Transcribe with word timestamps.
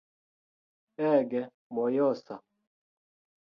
Ege 1.11 1.41
mojosa 1.75 2.35